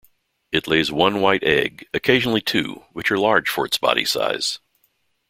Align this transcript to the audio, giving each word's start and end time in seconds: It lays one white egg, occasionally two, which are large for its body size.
It 0.51 0.65
lays 0.67 0.91
one 0.91 1.21
white 1.21 1.43
egg, 1.43 1.87
occasionally 1.93 2.41
two, 2.41 2.85
which 2.91 3.11
are 3.11 3.19
large 3.19 3.47
for 3.47 3.67
its 3.67 3.77
body 3.77 4.03
size. 4.03 4.57